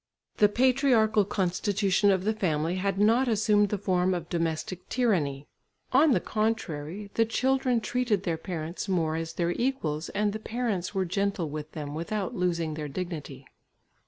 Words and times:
The 0.37 0.49
patriarchal 0.49 1.25
constitution 1.25 2.09
of 2.09 2.23
the 2.23 2.33
family 2.33 2.77
had 2.77 2.97
not 2.97 3.27
assumed 3.27 3.69
the 3.69 3.77
form 3.77 4.15
of 4.15 4.29
domestic 4.29 4.89
tyranny. 4.89 5.47
On 5.91 6.13
the 6.13 6.19
contrary 6.19 7.11
the 7.13 7.23
children 7.23 7.79
treated 7.79 8.23
their 8.23 8.35
parents 8.39 8.89
more 8.89 9.15
as 9.15 9.33
their 9.33 9.51
equals, 9.51 10.09
and 10.09 10.33
the 10.33 10.39
parents 10.39 10.95
were 10.95 11.05
gentle 11.05 11.51
with 11.51 11.73
them 11.73 11.93
without 11.93 12.33
losing 12.33 12.73
their 12.73 12.87
dignity. 12.89 13.45